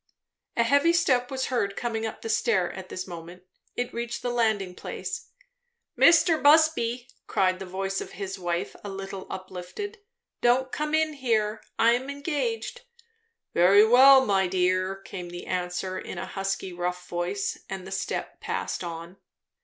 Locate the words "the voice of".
7.59-8.13